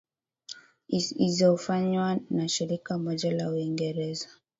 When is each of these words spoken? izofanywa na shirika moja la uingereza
izofanywa 1.27 2.07
na 2.33 2.45
shirika 2.47 2.91
moja 3.05 3.31
la 3.31 3.51
uingereza 3.51 4.27